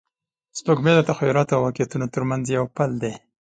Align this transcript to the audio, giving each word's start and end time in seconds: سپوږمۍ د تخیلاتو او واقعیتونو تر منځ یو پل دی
سپوږمۍ 0.57 0.93
د 0.97 1.01
تخیلاتو 1.09 1.53
او 1.55 1.61
واقعیتونو 1.67 2.05
تر 2.13 2.21
منځ 2.29 2.45
یو 2.57 2.65
پل 2.75 2.91
دی 3.01 3.13